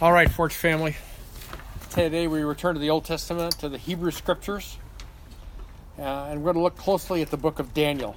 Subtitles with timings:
[0.00, 0.94] All right, Forge family.
[1.90, 4.78] Today we return to the Old Testament, to the Hebrew Scriptures,
[5.98, 8.14] uh, and we're going to look closely at the book of Daniel.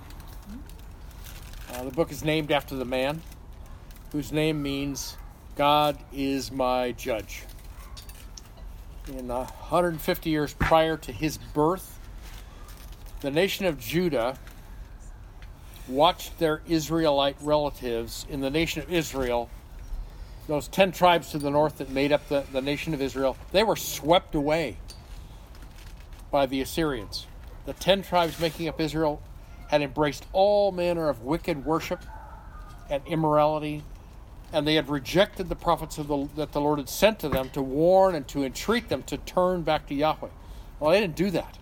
[1.74, 3.24] Uh, the book is named after the man
[4.12, 5.18] whose name means
[5.56, 7.46] God is my judge.
[9.08, 11.98] In 150 years prior to his birth,
[13.22, 14.38] the nation of Judah
[15.88, 19.50] watched their Israelite relatives in the nation of Israel
[20.52, 23.64] those 10 tribes to the north that made up the, the nation of Israel, they
[23.64, 24.76] were swept away
[26.30, 27.26] by the Assyrians.
[27.66, 29.22] The 10 tribes making up Israel
[29.70, 32.04] had embraced all manner of wicked worship
[32.90, 33.82] and immorality,
[34.52, 37.62] and they had rejected the prophets the, that the Lord had sent to them to
[37.62, 40.28] warn and to entreat them to turn back to Yahweh.
[40.82, 41.60] Well, they didn't do that.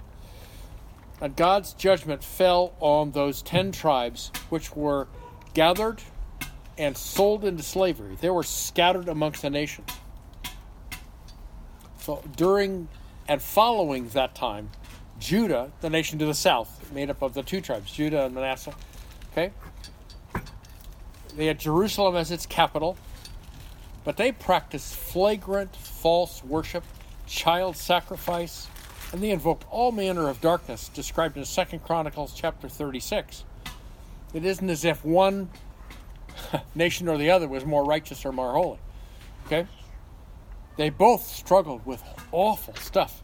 [1.22, 5.08] And God's judgment fell on those 10 tribes, which were
[5.54, 6.02] gathered
[6.80, 8.18] and sold into slavery.
[8.20, 9.92] They were scattered amongst the nations.
[12.00, 12.88] So during
[13.28, 14.72] and following that time,
[15.20, 18.74] Judah, the nation to the south, made up of the two tribes, Judah and Manasseh,
[19.32, 19.52] okay?
[21.36, 22.98] They had Jerusalem as its capital,
[24.06, 26.86] but they practiced flagrant false worship,
[27.28, 28.68] child sacrifice,
[29.12, 33.44] and they invoked all manner of darkness described in Second Chronicles chapter 36.
[34.34, 35.50] It isn't as if one
[36.76, 38.80] nation or the other was more righteous or more holy.
[39.46, 39.68] Okay?
[40.78, 42.02] They both struggled with
[42.32, 43.22] awful stuff.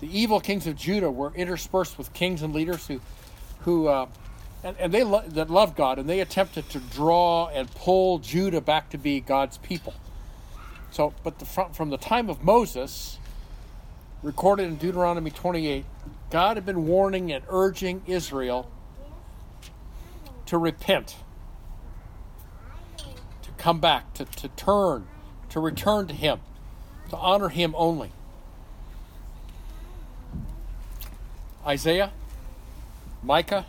[0.00, 3.00] The evil kings of Judah were interspersed with kings and leaders who,
[3.60, 4.06] who, uh,
[4.62, 8.60] and, and they lo- that loved God, and they attempted to draw and pull Judah
[8.60, 9.94] back to be God's people.
[10.90, 13.18] So, but the, from, from the time of Moses,
[14.22, 15.84] recorded in Deuteronomy 28,
[16.30, 18.70] God had been warning and urging Israel
[20.46, 21.16] to repent
[23.64, 25.06] come back, to, to turn,
[25.48, 26.38] to return to Him,
[27.08, 28.12] to honor Him only.
[31.66, 32.12] Isaiah,
[33.22, 33.64] Micah,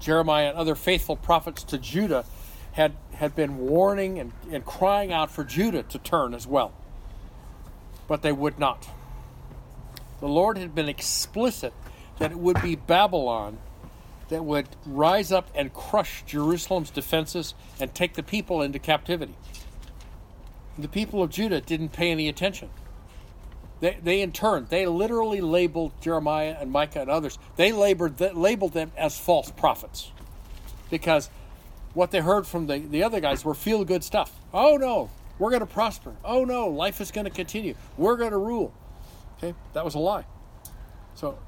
[0.00, 2.26] Jeremiah, and other faithful prophets to Judah
[2.72, 6.74] had, had been warning and, and crying out for Judah to turn as well.
[8.06, 8.86] But they would not.
[10.20, 11.72] The Lord had been explicit
[12.18, 13.56] that it would be Babylon
[14.32, 19.34] that would rise up and crush Jerusalem's defenses and take the people into captivity.
[20.78, 22.70] The people of Judah didn't pay any attention.
[23.80, 28.72] They, they in turn, they literally labeled Jeremiah and Micah and others, they labored, labeled
[28.72, 30.10] them as false prophets.
[30.88, 31.28] Because
[31.92, 34.32] what they heard from the, the other guys were feel good stuff.
[34.54, 36.14] Oh no, we're going to prosper.
[36.24, 37.74] Oh no, life is going to continue.
[37.98, 38.72] We're going to rule.
[39.36, 40.24] Okay, that was a lie.
[41.16, 41.38] So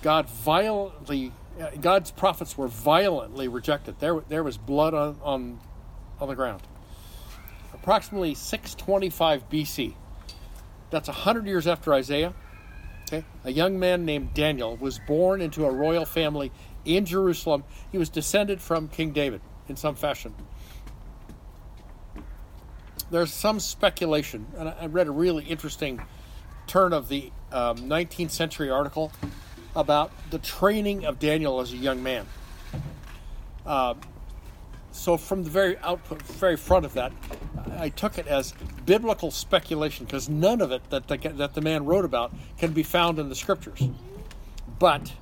[0.00, 1.32] God violently
[1.80, 3.98] God's prophets were violently rejected.
[3.98, 5.60] There, there was blood on, on,
[6.20, 6.62] on the ground.
[7.74, 9.94] Approximately 625 BC,
[10.90, 12.34] that's 100 years after Isaiah,
[13.06, 16.52] okay, a young man named Daniel was born into a royal family
[16.84, 17.64] in Jerusalem.
[17.92, 20.34] He was descended from King David in some fashion.
[23.10, 26.00] There's some speculation, and I read a really interesting
[26.66, 29.10] turn of the um, 19th century article
[29.74, 32.26] about the training of Daniel as a young man.
[33.64, 33.94] Uh,
[34.92, 37.12] so from the very output, very front of that,
[37.78, 38.54] I took it as
[38.84, 42.82] biblical speculation because none of it that the, that the man wrote about can be
[42.82, 43.88] found in the scriptures.
[44.78, 45.12] But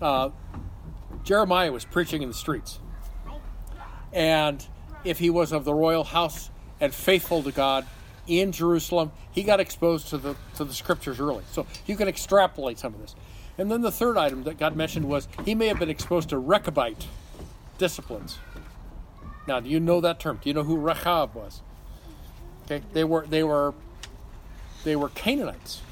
[0.00, 0.30] uh,
[1.22, 2.80] Jeremiah was preaching in the streets,
[4.12, 4.66] and
[5.04, 6.50] if he was of the royal house
[6.80, 7.86] and faithful to God
[8.26, 11.44] in Jerusalem, he got exposed to the to the scriptures early.
[11.52, 13.14] So you can extrapolate some of this.
[13.56, 16.36] And then the third item that got mentioned was he may have been exposed to
[16.36, 17.06] Rechabite
[17.78, 18.38] disciplines.
[19.46, 20.40] Now, do you know that term?
[20.42, 21.60] Do you know who Rechab was?
[22.64, 23.74] Okay, they were they were
[24.84, 25.82] they were Canaanites.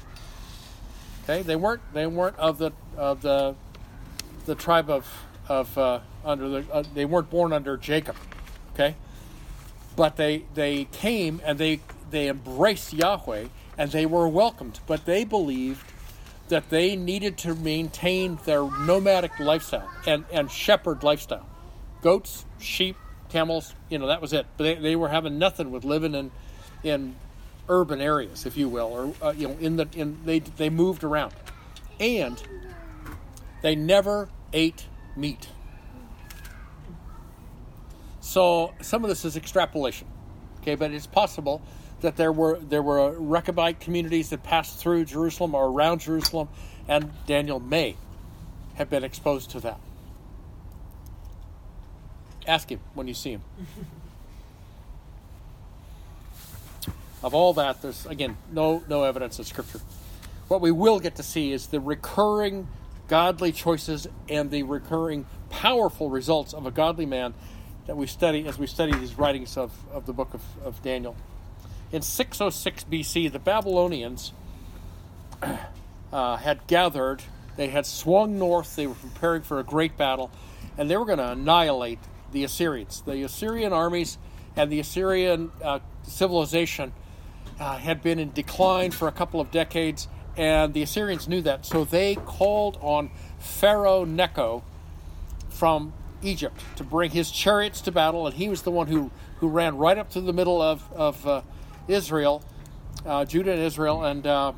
[1.23, 3.55] Okay, they weren't they weren't of the of the
[4.45, 5.07] the tribe of
[5.47, 8.15] of uh, under the uh, they weren't born under Jacob.
[8.73, 8.95] Okay,
[9.95, 13.45] but they they came and they they embraced Yahweh
[13.77, 15.92] and they were welcomed, but they believed
[16.53, 21.47] that they needed to maintain their nomadic lifestyle and, and shepherd lifestyle.
[22.03, 22.95] Goats, sheep,
[23.29, 24.45] camels, you know, that was it.
[24.55, 26.31] But they, they were having nothing with living in
[26.83, 27.15] in
[27.67, 31.03] urban areas, if you will, or uh, you know, in the in they they moved
[31.03, 31.33] around,
[31.99, 32.41] and
[33.63, 34.85] they never ate
[35.15, 35.49] meat.
[38.19, 40.07] So some of this is extrapolation,
[40.61, 41.63] okay, but it's possible
[42.03, 46.49] that there were there were Rechabite communities that passed through Jerusalem or around Jerusalem,
[46.87, 47.95] and Daniel may
[48.75, 49.79] have been exposed to that.
[52.45, 53.41] Ask him when you see him.
[57.23, 59.79] of all that, there's again no no evidence in Scripture.
[60.49, 62.67] What we will get to see is the recurring
[63.07, 67.33] godly choices and the recurring powerful results of a godly man
[67.87, 71.15] that we study as we study these writings of, of the book of, of Daniel.
[71.93, 74.33] In 606 BC, the Babylonians
[76.11, 77.21] uh, had gathered,
[77.55, 80.31] they had swung north, they were preparing for a great battle,
[80.75, 81.99] and they were going to annihilate
[82.31, 83.01] the Assyrians.
[83.01, 84.17] The Assyrian armies
[84.55, 86.93] and the Assyrian uh, civilization
[87.59, 91.63] uh, had been in decline for a couple of decades, and the Assyrians knew that,
[91.63, 94.63] so they called on Pharaoh Necho
[95.47, 95.93] from
[96.23, 99.77] Egypt to bring his chariots to battle, and he was the one who, who ran
[99.77, 101.41] right up to the middle of, of uh,
[101.87, 102.43] Israel,
[103.05, 104.53] uh, Judah and Israel, and uh,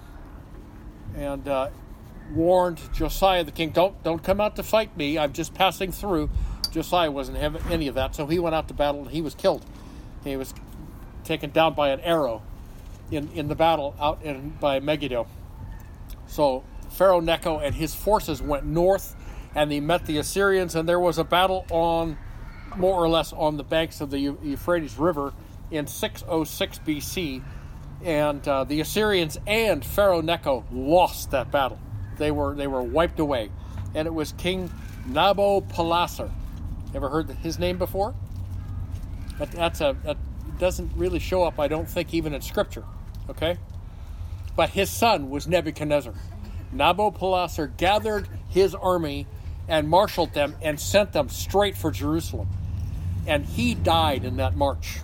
[1.15, 1.69] and uh,
[2.33, 5.17] warned Josiah the king, "Don't don't come out to fight me.
[5.17, 6.29] I'm just passing through."
[6.71, 9.33] Josiah wasn't having any of that, so he went out to battle and he was
[9.33, 9.65] killed.
[10.25, 10.53] He was
[11.23, 12.41] taken down by an arrow
[13.11, 15.25] in, in the battle out in, by Megiddo.
[16.27, 19.15] So Pharaoh Necho and his forces went north
[19.55, 22.17] and they met the Assyrians, and there was a battle on
[22.75, 25.33] more or less on the banks of the Euphrates River
[25.71, 27.43] in 606 BC.
[28.03, 31.79] And uh, the Assyrians and Pharaoh Necho lost that battle.
[32.17, 33.51] They were they were wiped away,
[33.93, 34.69] and it was King
[35.07, 36.31] Nabopolassar.
[36.93, 38.13] Ever heard his name before?
[39.39, 40.17] That, that's a that
[40.59, 42.83] doesn't really show up, I don't think, even in Scripture.
[43.29, 43.57] Okay,
[44.55, 46.13] but his son was Nebuchadnezzar.
[46.73, 49.27] Nabopolassar gathered his army
[49.67, 52.47] and marshaled them and sent them straight for Jerusalem.
[53.27, 54.99] And he died in that march.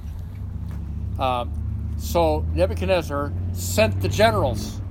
[1.20, 4.82] Um, so Nebuchadnezzar sent the generals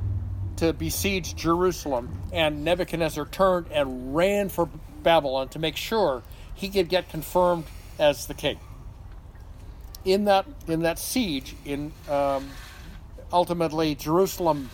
[0.57, 4.69] to besiege Jerusalem, and Nebuchadnezzar turned and ran for
[5.03, 6.23] Babylon to make sure
[6.55, 7.65] he could get confirmed
[7.99, 8.59] as the king.
[10.05, 12.49] In that in that siege, in um,
[13.33, 14.71] ultimately Jerusalem,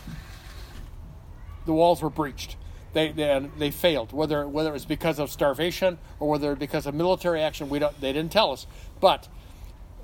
[1.65, 2.57] the walls were breached
[2.97, 4.13] they, they, they failed.
[4.13, 8.01] Whether whether it was because of starvation or whether because of military action, we don't.
[8.01, 8.67] They didn't tell us.
[9.01, 9.29] But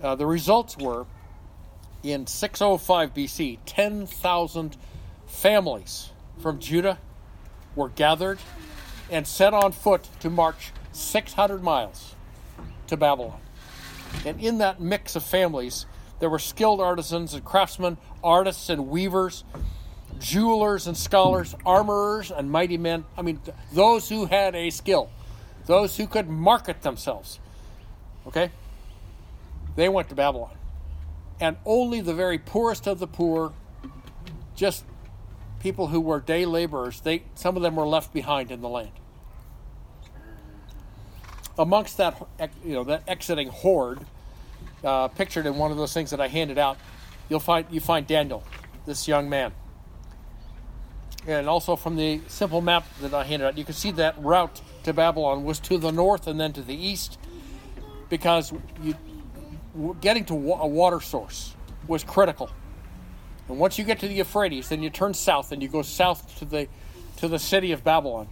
[0.03, 1.07] uh, the results were
[2.03, 4.77] in 605 BC, 10,000
[5.27, 6.11] families
[6.41, 6.99] from Judah
[7.75, 8.39] were gathered
[9.11, 12.15] and set on foot to march 600 miles
[12.87, 13.41] to Babylon.
[14.27, 15.87] And in that mix of families,
[16.19, 19.45] there were skilled artisans and craftsmen, artists and weavers,
[20.19, 23.05] jewelers and scholars, armorers and mighty men.
[23.17, 23.41] I mean,
[23.73, 25.11] those who had a skill,
[25.67, 27.41] those who could market themselves.
[28.27, 28.51] Okay?
[29.77, 30.55] They went to Babylon.
[31.41, 33.53] And only the very poorest of the poor,
[34.55, 34.85] just
[35.61, 38.93] people who were day laborers, they some of them were left behind in the land.
[41.59, 42.21] Amongst that,
[42.65, 44.01] you know, that exiting horde,
[44.83, 46.79] uh, pictured in one of those things that I handed out,
[47.29, 48.45] you'll find you find Daniel,
[48.87, 49.53] this young man
[51.27, 54.61] and also from the simple map that I handed out, you can see that route
[54.85, 57.19] to Babylon was to the north and then to the east
[58.09, 58.53] because
[58.83, 58.95] you,
[60.01, 61.55] getting to a water source
[61.87, 62.51] was critical.
[63.49, 66.39] And once you get to the Euphrates, then you turn south and you go south
[66.39, 66.69] to the
[67.17, 68.29] to the city of Babylon.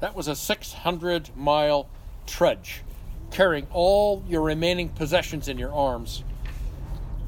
[0.00, 1.88] That was a 600 mile
[2.26, 2.82] trudge,
[3.30, 6.24] carrying all your remaining possessions in your arms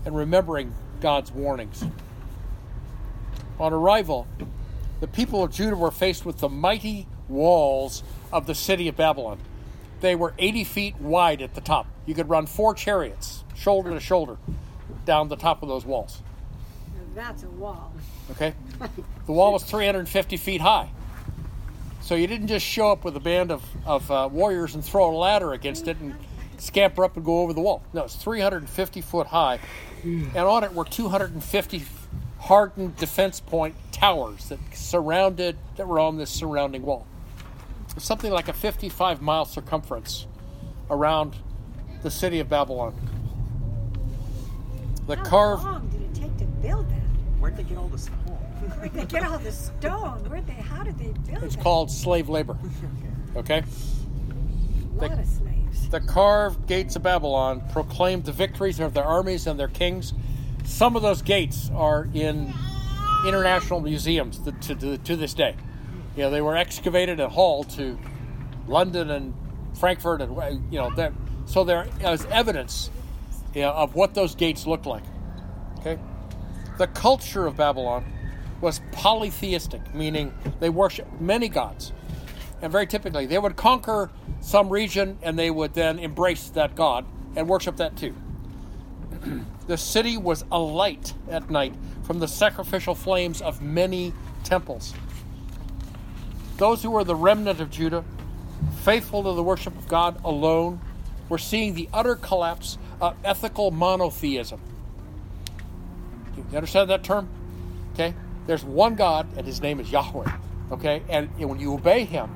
[0.04, 1.84] and remembering God's warnings.
[3.60, 4.26] On arrival,
[5.00, 8.02] the people of Judah were faced with the mighty walls
[8.32, 9.38] of the city of Babylon.
[10.04, 11.86] They were 80 feet wide at the top.
[12.04, 14.36] You could run four chariots, shoulder to shoulder,
[15.06, 16.20] down the top of those walls.
[17.14, 17.90] That's a wall.
[18.32, 18.52] Okay?
[19.24, 20.90] The wall was 350 feet high.
[22.02, 25.08] So you didn't just show up with a band of, of uh, warriors and throw
[25.08, 26.14] a ladder against it and
[26.58, 27.82] scamper up and go over the wall.
[27.94, 29.58] No, it's 350 foot high.
[30.02, 31.82] And on it were 250
[32.40, 37.06] hardened defense point towers that surrounded that were on this surrounding wall.
[37.96, 40.26] Something like a 55 mile circumference
[40.90, 41.36] around
[42.02, 42.94] the city of Babylon.
[45.06, 45.64] The How carved.
[45.64, 46.94] long did it take to build that?
[47.40, 48.16] Where'd they get all the stone?
[48.18, 50.30] Where'd they get all the stone?
[50.30, 50.54] Where'd they?
[50.54, 51.46] How did they build it?
[51.46, 51.62] It's that?
[51.62, 52.56] called slave labor.
[53.36, 53.64] Okay.
[53.64, 55.88] A lot the, of slaves.
[55.88, 60.14] The carved gates of Babylon proclaimed the victories of their armies and their kings
[60.64, 62.52] some of those gates are in
[63.26, 65.56] international museums to, to, to this day.
[66.16, 67.98] You know, they were excavated and hauled to
[68.68, 69.34] London and
[69.78, 71.12] Frankfurt, and uh, you know, that,
[71.46, 72.90] so there is evidence
[73.54, 75.02] you know, of what those gates looked like.
[75.80, 75.98] Okay,
[76.78, 78.04] the culture of Babylon
[78.60, 81.92] was polytheistic, meaning they worshiped many gods,
[82.62, 87.04] and very typically they would conquer some region and they would then embrace that god
[87.36, 88.14] and worship that too.
[89.66, 94.12] the city was alight at night from the sacrificial flames of many
[94.44, 94.94] temples.
[96.56, 98.04] Those who were the remnant of Judah,
[98.82, 100.80] faithful to the worship of God alone,
[101.28, 104.60] were seeing the utter collapse of ethical monotheism.
[106.36, 107.28] You understand that term?
[107.94, 108.14] Okay?
[108.46, 110.30] There's one God, and his name is Yahweh.
[110.72, 111.02] Okay?
[111.08, 112.30] And when you obey him,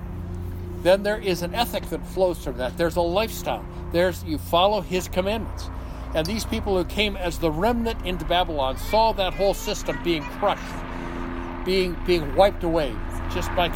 [0.82, 2.76] then there is an ethic that flows from that.
[2.76, 3.64] There's a lifestyle.
[3.92, 5.68] There's you follow his commandments.
[6.14, 10.22] And these people who came as the remnant into Babylon saw that whole system being
[10.22, 10.62] crushed,
[11.64, 12.94] being being wiped away,
[13.32, 13.68] just by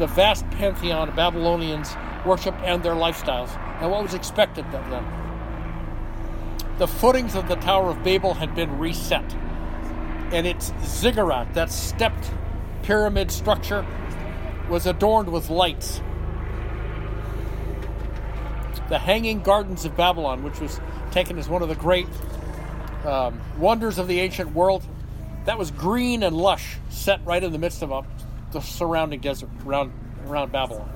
[0.00, 1.94] the vast pantheon of Babylonians'
[2.26, 5.06] worship and their lifestyles, and what was expected of them.
[6.78, 9.34] The footings of the Tower of Babel had been reset,
[10.32, 12.30] and its ziggurat, that stepped
[12.82, 13.86] pyramid structure,
[14.68, 16.00] was adorned with lights
[18.90, 20.80] the Hanging Gardens of Babylon, which was
[21.12, 22.08] taken as one of the great
[23.04, 24.84] um, wonders of the ancient world.
[25.44, 28.04] That was green and lush, set right in the midst of a,
[28.52, 29.92] the surrounding desert around,
[30.26, 30.90] around Babylon.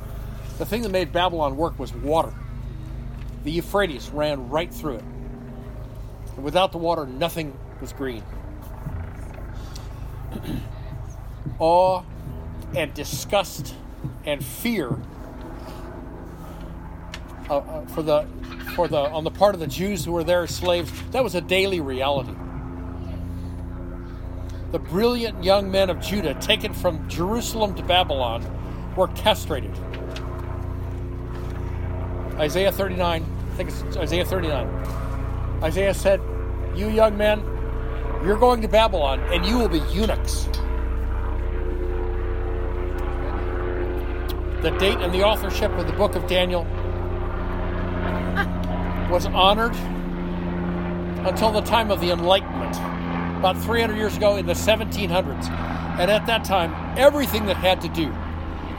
[0.59, 2.33] The thing that made Babylon work was water.
[3.45, 5.05] The Euphrates ran right through it.
[6.37, 8.23] And without the water, nothing was green.
[11.59, 12.03] Awe
[12.75, 13.75] and disgust
[14.25, 14.99] and fear
[17.49, 18.27] uh, uh, for the
[18.75, 20.91] for the on the part of the Jews who were there as slaves.
[21.11, 22.35] That was a daily reality.
[24.75, 28.45] The brilliant young men of Judah, taken from Jerusalem to Babylon,
[28.97, 29.71] were castrated.
[32.41, 34.67] Isaiah 39, I think it's Isaiah 39.
[35.63, 36.21] Isaiah said,
[36.75, 37.39] You young men,
[38.25, 40.47] you're going to Babylon and you will be eunuchs.
[44.61, 46.65] The date and the authorship of the book of Daniel
[49.09, 49.77] was honored
[51.29, 52.75] until the time of the Enlightenment,
[53.45, 55.51] about 300 years ago in the 1700s.
[55.99, 58.11] And at that time, everything that had to do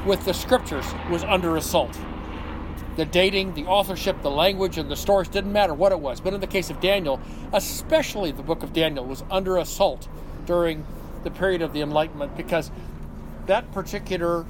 [0.07, 1.95] with the scriptures was under assault.
[2.95, 6.19] The dating, the authorship, the language, and the stories didn't matter what it was.
[6.19, 7.19] But in the case of Daniel,
[7.53, 10.07] especially the book of Daniel, was under assault
[10.47, 10.83] during
[11.23, 12.71] the period of the Enlightenment because
[13.45, 14.47] that particular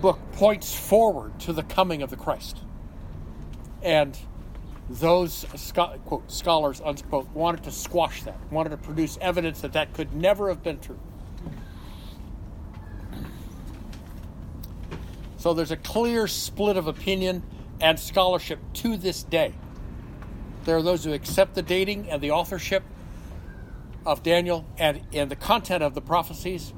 [0.00, 2.58] book points forward to the coming of the Christ.
[3.82, 4.18] And
[4.88, 5.44] those
[6.06, 10.48] quote, scholars unquote, wanted to squash that, wanted to produce evidence that that could never
[10.48, 10.98] have been true.
[15.36, 17.42] So there's a clear split of opinion
[17.80, 19.54] and scholarship to this day.
[20.64, 22.82] There are those who accept the dating and the authorship
[24.04, 26.72] of Daniel and, and the content of the prophecies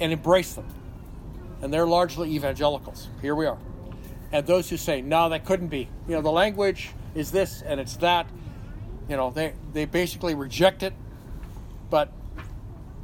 [0.00, 0.66] and embrace them.
[1.60, 3.08] And they're largely evangelicals.
[3.20, 3.58] Here we are.
[4.32, 5.88] And those who say, no, that couldn't be.
[6.08, 8.28] You know, the language, is this and it's that.
[9.08, 10.92] You know, they, they basically reject it,
[11.90, 12.12] but,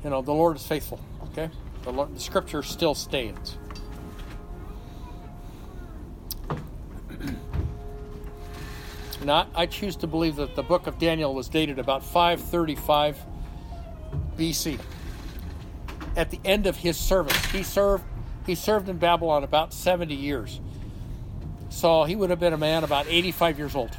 [0.05, 1.01] you know, the Lord is faithful,
[1.31, 1.49] okay?
[1.85, 3.57] The, Lord, the scripture still stands.
[9.25, 13.17] Not, I choose to believe that the book of Daniel was dated about 535
[14.37, 14.81] BC.
[16.17, 18.05] At the end of his service, he served
[18.45, 20.61] he served in Babylon about 70 years.
[21.83, 23.93] So he would have been a man about 85 years old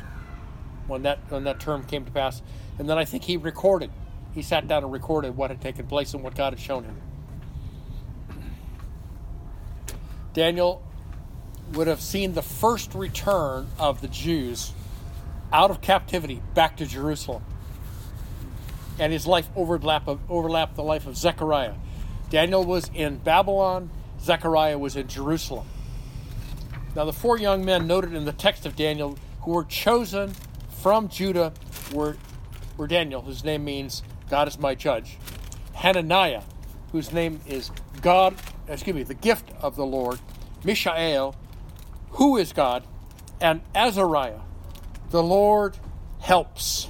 [0.87, 2.41] when that when that term came to pass.
[2.79, 3.91] And then I think he recorded.
[4.33, 6.95] He sat down and recorded what had taken place and what God had shown him.
[10.31, 10.81] Daniel
[11.73, 14.71] would have seen the first return of the Jews
[15.51, 17.43] out of captivity back to Jerusalem.
[18.97, 21.73] And his life overlapped, overlapped the life of Zechariah.
[22.29, 23.89] Daniel was in Babylon,
[24.21, 25.67] Zechariah was in Jerusalem.
[26.95, 30.33] Now, the four young men noted in the text of Daniel who were chosen
[30.81, 31.53] from Judah
[31.91, 32.17] were,
[32.77, 35.17] were Daniel, whose name means God is my judge,
[35.73, 36.43] Hananiah,
[36.91, 37.71] whose name is
[38.01, 38.35] God,
[38.67, 40.19] excuse me, the gift of the Lord,
[40.63, 41.35] Mishael,
[42.11, 42.83] who is God,
[43.41, 44.41] and Azariah,
[45.09, 45.77] the Lord
[46.19, 46.89] helps.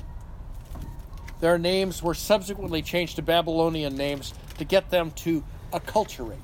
[1.39, 6.37] Their names were subsequently changed to Babylonian names to get them to acculturate,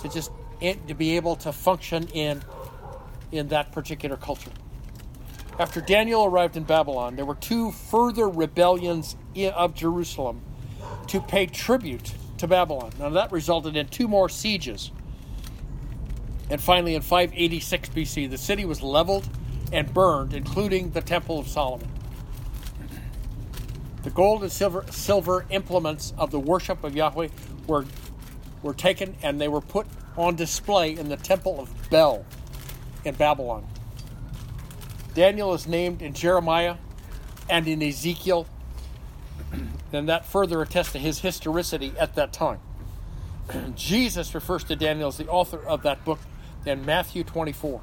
[0.00, 0.30] to just
[0.62, 2.42] to be able to function in
[3.32, 4.50] in that particular culture.
[5.58, 10.42] After Daniel arrived in Babylon, there were two further rebellions of Jerusalem
[11.08, 12.92] to pay tribute to Babylon.
[12.98, 14.90] Now that resulted in two more sieges.
[16.50, 19.28] And finally, in 586 BC, the city was leveled
[19.72, 21.88] and burned, including the Temple of Solomon.
[24.02, 27.28] The gold and silver, silver implements of the worship of Yahweh
[27.66, 27.86] were,
[28.62, 32.24] were taken and they were put on display in the Temple of Bel
[33.04, 33.66] in Babylon.
[35.14, 36.76] Daniel is named in Jeremiah
[37.48, 38.46] and in Ezekiel,
[39.90, 42.60] then that further attests to his historicity at that time.
[43.74, 46.20] Jesus refers to Daniel as the author of that book
[46.64, 47.80] in Matthew 24.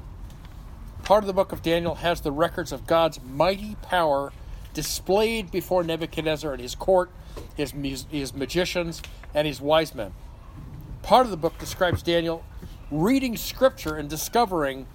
[1.04, 4.32] Part of the book of Daniel has the records of God's mighty power
[4.74, 7.10] displayed before Nebuchadnezzar and his court,
[7.56, 7.72] his,
[8.10, 9.02] his magicians,
[9.34, 10.12] and his wise men.
[11.10, 12.44] Part of the book describes Daniel
[12.88, 14.86] reading scripture and discovering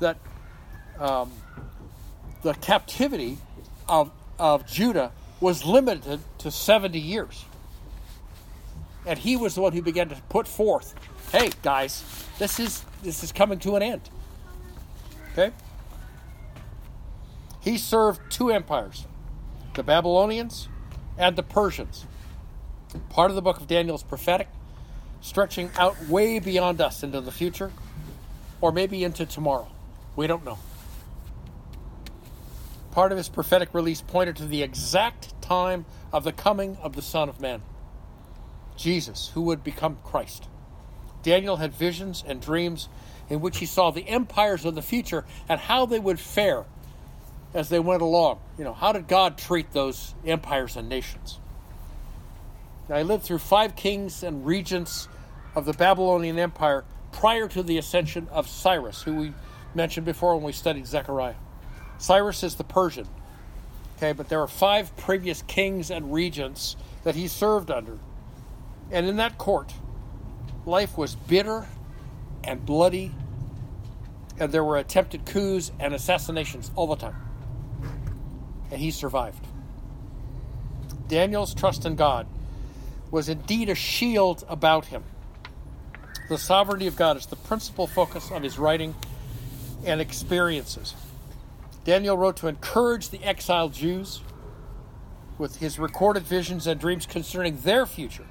[0.00, 0.16] that
[0.98, 1.30] um,
[2.42, 3.38] the captivity
[3.88, 7.44] of, of Judah was limited to 70 years.
[9.06, 10.92] And he was the one who began to put forth,
[11.30, 12.02] hey guys,
[12.40, 14.10] this is this is coming to an end.
[15.34, 15.52] Okay?
[17.60, 19.06] He served two empires,
[19.74, 20.68] the Babylonians
[21.16, 22.06] and the Persians.
[23.08, 24.48] Part of the book of Daniel is prophetic,
[25.24, 27.72] stretching out way beyond us into the future,
[28.60, 29.66] or maybe into tomorrow.
[30.16, 30.58] We don't know.
[32.90, 37.00] Part of his prophetic release pointed to the exact time of the coming of the
[37.00, 37.62] Son of Man,
[38.76, 40.46] Jesus, who would become Christ.
[41.22, 42.90] Daniel had visions and dreams
[43.30, 46.66] in which he saw the empires of the future and how they would fare
[47.54, 48.40] as they went along.
[48.58, 51.40] You know, how did God treat those empires and nations?
[52.90, 55.08] I lived through five kings and regents
[55.54, 59.32] of the Babylonian Empire prior to the ascension of Cyrus, who we
[59.74, 61.34] mentioned before when we studied Zechariah.
[61.98, 63.06] Cyrus is the Persian.
[63.96, 67.98] Okay, but there are five previous kings and regents that he served under.
[68.90, 69.72] And in that court,
[70.66, 71.66] life was bitter
[72.42, 73.12] and bloody,
[74.38, 77.16] and there were attempted coups and assassinations all the time.
[78.70, 79.46] And he survived.
[81.06, 82.26] Daniel's trust in God
[83.10, 85.04] was indeed a shield about him.
[86.28, 88.94] The sovereignty of God is the principal focus of his writing
[89.84, 90.94] and experiences.
[91.84, 94.22] Daniel wrote to encourage the exiled Jews
[95.36, 98.26] with his recorded visions and dreams concerning their future.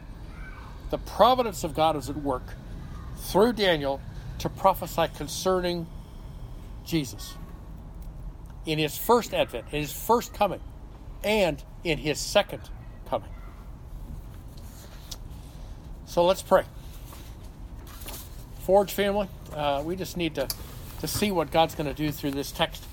[0.90, 2.56] The providence of God was at work
[3.18, 4.02] through Daniel
[4.40, 5.86] to prophesy concerning
[6.86, 7.36] Jesus
[8.66, 10.62] in his first advent, in his first coming,
[11.24, 12.62] and in his second
[13.08, 13.30] coming.
[16.06, 16.64] So let's pray.
[18.64, 20.48] Forge family, uh, we just need to,
[21.00, 22.84] to see what God's going to do through this text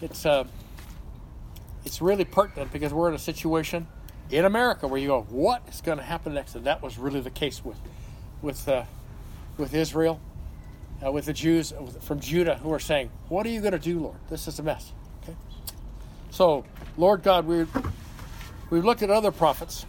[0.00, 0.44] it's uh,
[1.84, 3.86] it's really pertinent because we're in a situation
[4.30, 6.54] in America where you go, what is going to happen next?
[6.54, 7.78] And that was really the case with
[8.42, 8.84] with uh,
[9.56, 10.20] with Israel,
[11.04, 14.00] uh, with the Jews from Judah who are saying, "What are you going to do,
[14.00, 14.18] Lord?
[14.30, 15.36] This is a mess." Okay,
[16.30, 16.64] so
[16.96, 17.66] Lord God, we
[18.70, 19.84] we've looked at other prophets.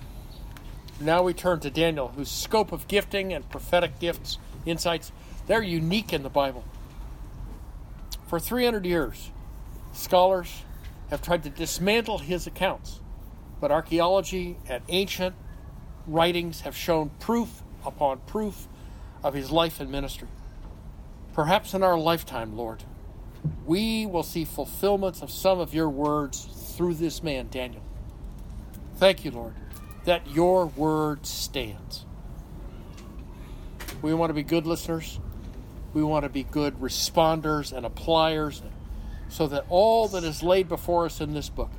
[1.01, 5.13] Now we turn to Daniel, whose scope of gifting and prophetic gifts, insights,
[5.49, 6.63] they're unique in the Bible.
[8.27, 9.31] For 300 years,
[9.93, 10.63] Scholars
[11.09, 13.01] have tried to dismantle his accounts,
[13.59, 15.35] but archaeology and ancient
[16.07, 18.67] writings have shown proof upon proof
[19.23, 20.27] of his life and ministry.
[21.33, 22.83] Perhaps in our lifetime, Lord,
[23.65, 27.83] we will see fulfillments of some of your words through this man, Daniel.
[28.97, 29.55] Thank you, Lord,
[30.05, 32.05] that your word stands.
[34.01, 35.19] We want to be good listeners.
[35.93, 38.61] We want to be good responders and appliers
[39.29, 41.71] so that all that is laid before us in this book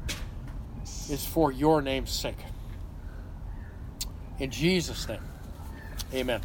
[1.08, 2.38] is for your name's sake.
[4.38, 5.20] In Jesus' name,
[6.14, 6.40] amen.